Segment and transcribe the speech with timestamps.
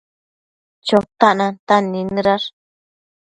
[0.87, 2.47] Chotac nantan nidnëdash